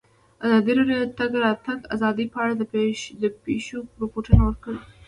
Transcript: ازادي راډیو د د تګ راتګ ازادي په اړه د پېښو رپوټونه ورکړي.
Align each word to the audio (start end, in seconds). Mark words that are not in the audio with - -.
ازادي 0.45 0.71
راډیو 0.77 0.99
د 1.01 1.03
د 1.09 1.15
تګ 1.19 1.31
راتګ 1.43 1.79
ازادي 1.95 2.25
په 2.33 2.37
اړه 2.43 2.53
د 3.23 3.25
پېښو 3.45 3.79
رپوټونه 4.01 4.41
ورکړي. 4.45 4.79